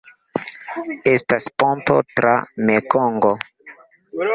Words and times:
Estas 1.11 1.49
ponto 1.63 2.01
tra 2.15 2.35
Mekongo. 2.67 3.39